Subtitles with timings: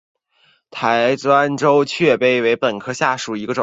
[0.71, 1.55] 台湾
[1.85, 3.59] 雀稗为禾本科雀稗属下的一个种。